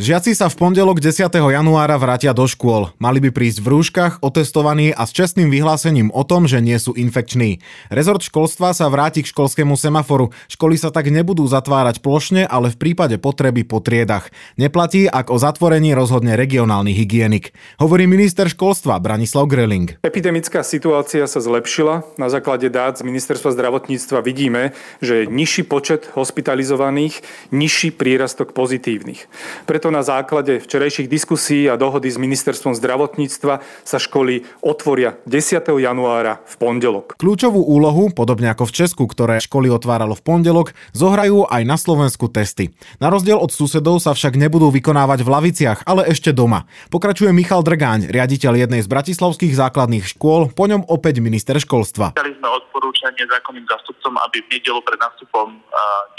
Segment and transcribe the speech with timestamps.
[0.00, 1.28] Žiaci sa v pondelok 10.
[1.28, 2.88] januára vrátia do škôl.
[2.96, 6.96] Mali by prísť v rúškach, otestovaní a s čestným vyhlásením o tom, že nie sú
[6.96, 7.60] infekční.
[7.92, 10.32] Rezort školstva sa vráti k školskému semaforu.
[10.48, 14.32] Školy sa tak nebudú zatvárať plošne, ale v prípade potreby po triedach.
[14.56, 17.52] Neplatí, ak o zatvorení rozhodne regionálny hygienik.
[17.76, 20.00] Hovorí minister školstva Branislav Greling.
[20.00, 22.08] Epidemická situácia sa zlepšila.
[22.16, 24.72] Na základe dát z ministerstva zdravotníctva vidíme,
[25.04, 27.20] že je nižší počet hospitalizovaných,
[27.52, 29.28] nižší prírastok pozitívnych.
[29.68, 35.66] Preto na základe včerajších diskusí a dohody s ministerstvom zdravotníctva sa školy otvoria 10.
[35.66, 37.18] januára v pondelok.
[37.18, 42.30] Kľúčovú úlohu, podobne ako v Česku, ktoré školy otváralo v pondelok, zohrajú aj na Slovensku
[42.30, 42.70] testy.
[43.02, 46.70] Na rozdiel od susedov sa však nebudú vykonávať v laviciach, ale ešte doma.
[46.88, 52.14] Pokračuje Michal Drgáň, riaditeľ jednej z bratislavských základných škôl, po ňom opäť minister školstva.
[52.14, 55.58] Dali sme odporúčanie zákonným zástupcom, aby v nedelu pred nástupom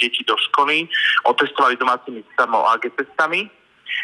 [0.02, 0.90] detí do školy
[1.30, 3.46] otestovali domácimi samou AG testami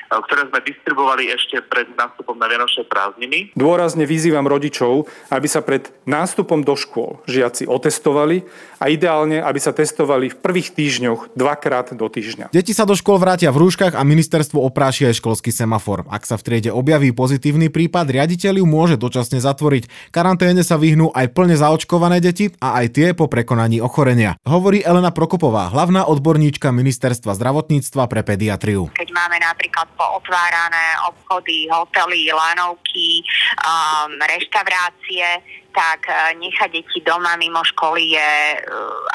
[0.08, 3.52] ktoré sme distribuovali ešte pred nástupom na Vianočné prázdniny.
[3.60, 8.48] Dôrazne vyzývam rodičov, aby sa pred nástupom do škôl žiaci otestovali
[8.80, 12.56] a ideálne, aby sa testovali v prvých týždňoch dvakrát do týždňa.
[12.56, 16.08] Deti sa do škôl vrátia v rúškach a ministerstvo opráši aj školský semafor.
[16.08, 20.14] Ak sa v triede objaví pozitívny prípad, riaditeľ ju môže dočasne zatvoriť.
[20.16, 24.40] Karanténe sa vyhnú aj plne zaočkované deti a aj tie po prekonaní ochorenia.
[24.48, 28.90] Hovorí Elena Prokopová, hlavná odborníčka ministerstva zdravotníctva pre pediatriu.
[28.94, 33.22] Keď máme napríklad pootvárané obchody, hotely, lanovky,
[33.62, 35.42] um, reštaurácie,
[35.76, 38.62] tak uh, nechať deti doma mimo školy je uh,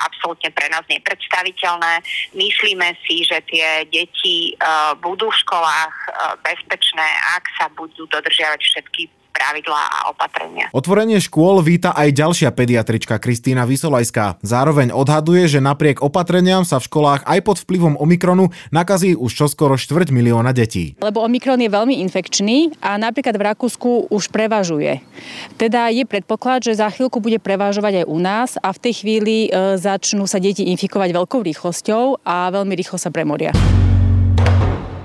[0.06, 2.04] absolútne pre nás nepredstaviteľné.
[2.38, 5.94] Myslíme si, že tie deti uh, budú v školách
[6.44, 10.68] bezpečné, ak sa budú dodržiavať všetky pravidlá a opatrenia.
[10.76, 14.38] Otvorenie škôl víta aj ďalšia pediatrička Kristýna Vysolajská.
[14.44, 19.80] Zároveň odhaduje, že napriek opatreniam sa v školách aj pod vplyvom Omikronu nakazí už čoskoro
[19.80, 20.94] štvrť milióna detí.
[21.00, 25.00] Lebo Omikron je veľmi infekčný a napríklad v Rakúsku už prevažuje.
[25.56, 29.36] Teda je predpoklad, že za chvíľku bude prevažovať aj u nás a v tej chvíli
[29.48, 33.54] e, začnú sa deti infikovať veľkou rýchlosťou a veľmi rýchlo sa premoria.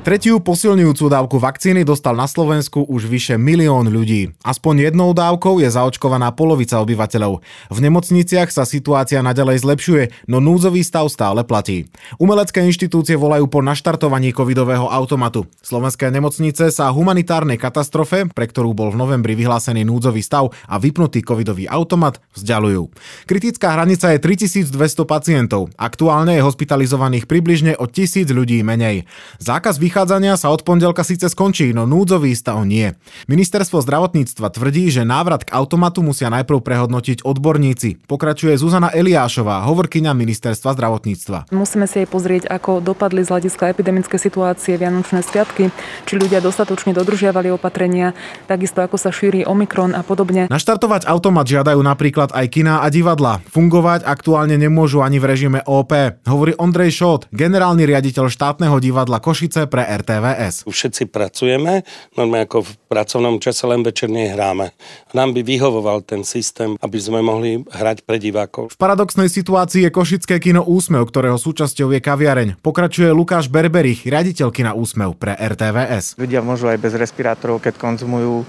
[0.07, 4.31] Tretiu posilňujúcu dávku vakcíny dostal na Slovensku už vyše milión ľudí.
[4.39, 7.43] Aspoň jednou dávkou je zaočkovaná polovica obyvateľov.
[7.67, 11.91] V nemocniciach sa situácia naďalej zlepšuje, no núdzový stav stále platí.
[12.23, 15.43] Umelecké inštitúcie volajú po naštartovaní covidového automatu.
[15.59, 21.19] Slovenské nemocnice sa humanitárnej katastrofe, pre ktorú bol v novembri vyhlásený núdzový stav a vypnutý
[21.19, 22.95] covidový automat, vzdialujú.
[23.27, 24.71] Kritická hranica je 3200
[25.03, 25.67] pacientov.
[25.75, 29.03] Aktuálne je hospitalizovaných približne o 1000 ľudí menej.
[29.43, 32.93] Zákaz vychádza vychádzania sa od pondelka síce skončí, no núdzový stav nie.
[33.25, 38.05] Ministerstvo zdravotníctva tvrdí, že návrat k automatu musia najprv prehodnotiť odborníci.
[38.05, 41.49] Pokračuje Zuzana Eliášová, hovorkyňa Ministerstva zdravotníctva.
[41.49, 45.73] Musíme si aj pozrieť, ako dopadli z hľadiska epidemické situácie Vianočné sviatky,
[46.05, 48.13] či ľudia dostatočne dodržiavali opatrenia,
[48.45, 50.45] takisto ako sa šíri Omikron a podobne.
[50.45, 53.41] Naštartovať automat žiadajú napríklad aj kina a divadla.
[53.49, 55.89] Fungovať aktuálne nemôžu ani v režime OP,
[56.29, 60.67] hovorí Ondrej Šot, generálny riaditeľ štátneho divadla Košice pre RTVS.
[60.67, 61.87] Všetci pracujeme,
[62.19, 64.75] normálne ako v pracovnom čase len večer nehráme.
[65.15, 68.75] Nám by vyhovoval ten systém, aby sme mohli hrať pre divákov.
[68.75, 72.49] V paradoxnej situácii je Košické kino Úsmev, ktorého súčasťou je kaviareň.
[72.59, 76.19] Pokračuje Lukáš Berberich, riaditeľ kina Úsmev pre RTVS.
[76.19, 78.45] Ľudia môžu aj bez respirátorov, keď konzumujú e,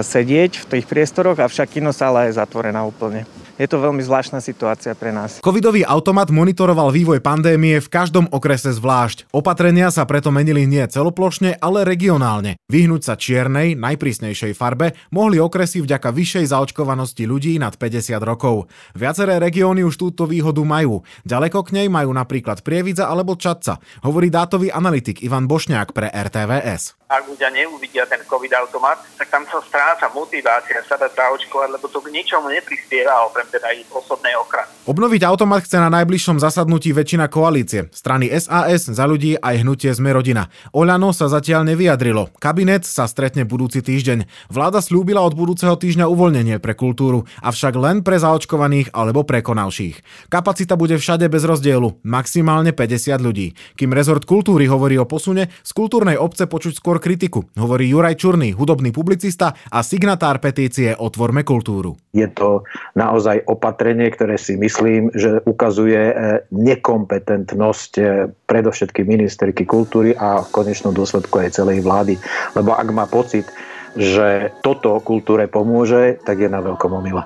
[0.00, 5.14] sedieť v tých priestoroch, avšak kinosála je zatvorená úplne je to veľmi zvláštna situácia pre
[5.14, 5.38] nás.
[5.38, 9.30] Covidový automat monitoroval vývoj pandémie v každom okrese zvlášť.
[9.30, 12.58] Opatrenia sa preto menili nie celoplošne, ale regionálne.
[12.66, 18.66] Vyhnúť sa čiernej, najprísnejšej farbe mohli okresy vďaka vyššej zaočkovanosti ľudí nad 50 rokov.
[18.98, 21.06] Viaceré regióny už túto výhodu majú.
[21.22, 27.04] Ďaleko k nej majú napríklad Prievidza alebo Čadca, hovorí dátový analytik Ivan Bošňák pre RTVS
[27.14, 31.86] ak ľudia neuvidia ten COVID automat, tak tam sa stráca motivácia sa dať zaočkovať, lebo
[31.86, 34.70] to k ničomu neprispieva, okrem teda ich osobnej ochrany.
[34.84, 37.88] Obnoviť automat chce na najbližšom zasadnutí väčšina koalície.
[37.88, 40.52] Strany SAS, za ľudí aj hnutie Sme rodina.
[40.76, 42.28] Oľano sa zatiaľ nevyjadrilo.
[42.36, 44.28] Kabinet sa stretne budúci týždeň.
[44.52, 50.28] Vláda slúbila od budúceho týždňa uvoľnenie pre kultúru, avšak len pre zaočkovaných alebo prekonavších.
[50.28, 53.56] Kapacita bude všade bez rozdielu, maximálne 50 ľudí.
[53.80, 58.52] Kým rezort kultúry hovorí o posune, z kultúrnej obce počuť skôr kritiku, hovorí Juraj Čurný,
[58.52, 61.96] hudobný publicista a signatár petície Otvorme kultúru.
[62.12, 62.62] Je to
[62.94, 66.14] naozaj opatrenie, ktoré si myslím, že ukazuje e,
[66.54, 68.04] nekompetentnosť e,
[68.46, 72.14] predovšetkým ministerky kultúry a v konečnom dôsledku aj celej vlády.
[72.54, 73.50] Lebo ak má pocit,
[73.94, 77.22] že toto kultúre pomôže, tak je na veľkom omyle.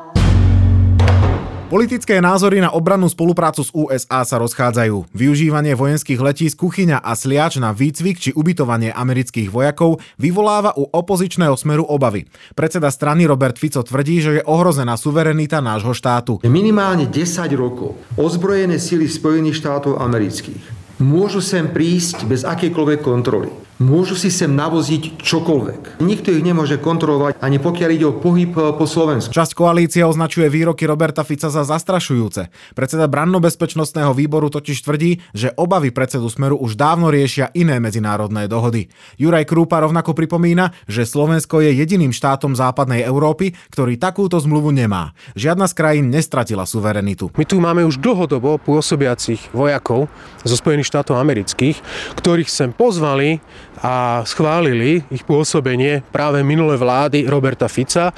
[1.69, 5.13] Politické názory na obrannú spoluprácu s USA sa rozchádzajú.
[5.13, 11.53] Využívanie vojenských letísk kuchyňa a sliač na výcvik či ubytovanie amerických vojakov vyvoláva u opozičného
[11.61, 12.25] smeru obavy.
[12.57, 16.41] Predseda strany Robert Fico tvrdí, že je ohrozená suverenita nášho štátu.
[16.49, 23.68] Minimálne 10 rokov ozbrojené sily Spojených štátov amerických môžu sem prísť bez akejkoľvek kontroly.
[23.79, 26.03] Môžu si sem navoziť čokoľvek.
[26.03, 29.31] Nikto ich nemôže kontrolovať, ani pokiaľ ide o pohyb eh, po Slovensku.
[29.31, 32.51] Časť koalície označuje výroky Roberta Fica za zastrašujúce.
[32.75, 38.91] Predseda branno-bezpečnostného výboru totiž tvrdí, že obavy predsedu Smeru už dávno riešia iné medzinárodné dohody.
[39.15, 45.15] Juraj Krúpa rovnako pripomína, že Slovensko je jediným štátom západnej Európy, ktorý takúto zmluvu nemá.
[45.39, 47.31] Žiadna z krajín nestratila suverenitu.
[47.39, 50.11] My tu máme už dlhodobo pôsobiacich vojakov
[50.43, 51.79] zo Spojených štátov amerických,
[52.19, 53.39] ktorých sem pozvali
[53.83, 58.11] a schválili ich pôsobenie práve minulé vlády Roberta Fica,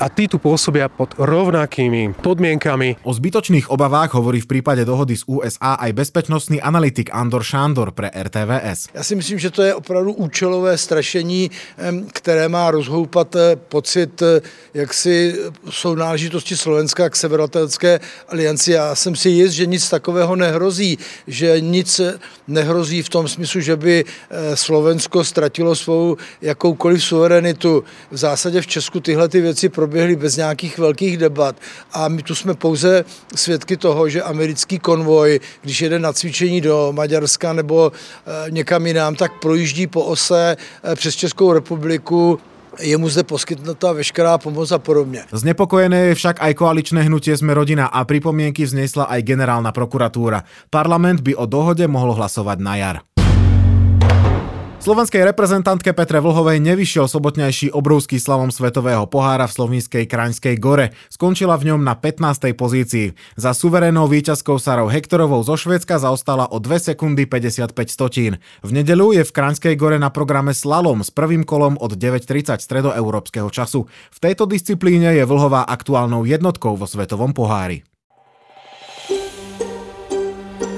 [0.00, 3.02] a tí tu pôsobia pod rovnakými podmienkami.
[3.06, 8.10] O zbytočných obavách hovorí v prípade dohody z USA aj bezpečnostný analytik Andor Šándor pre
[8.10, 8.88] RTVS.
[8.94, 11.50] Já si myslím, že to je opravdu účelové strašení,
[12.12, 14.40] které má rozhoupat eh, pocit eh,
[14.74, 15.34] jaksi
[15.70, 18.72] jsou náležitosti Slovenska k Severoatlantické alianci.
[18.72, 22.00] Já jsem si jist, že nic takového nehrozí, že nic
[22.48, 27.84] nehrozí v tom smyslu, že by eh, Slovensko ztratilo svou jakoukoliv suverenitu.
[28.10, 31.56] V zásadě v Česku tyhle ty věci proběhly bez nějakých velkých debat
[31.92, 33.04] a my tu jsme pouze
[33.34, 37.92] svědky toho, že americký konvoj, když jede na cvičení do Maďarska nebo
[38.48, 40.56] někam jinam, tak projíždí po ose
[40.96, 42.40] přes Českou republiku
[42.80, 45.22] je mu zde poskytnutá veškerá pomoc a podobne.
[45.30, 50.42] Znepokojené je však aj koaličné hnutie Sme rodina a pripomienky vznesla aj generálna prokuratúra.
[50.74, 52.96] Parlament by o dohode mohol hlasovať na jar.
[54.84, 60.92] Slovenskej reprezentantke Petre Vlhovej nevyšiel sobotnejší obrovský slalom svetového pohára v slovinskej Kraňskej gore.
[61.08, 62.52] Skončila v ňom na 15.
[62.52, 63.16] pozícii.
[63.32, 68.36] Za suverénou víťazkou Sarou Hektorovou zo Švedska zaostala o 2 sekundy 55 stotín.
[68.60, 73.48] V nedeľu je v Kraňskej gore na programe slalom s prvým kolom od 9.30 stredoeurópskeho
[73.48, 73.88] času.
[73.88, 77.88] V tejto disciplíne je Vlhová aktuálnou jednotkou vo svetovom pohári.